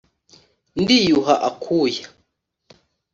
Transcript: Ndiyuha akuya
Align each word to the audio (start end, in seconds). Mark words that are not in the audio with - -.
Ndiyuha 0.81 1.33
akuya 1.49 2.05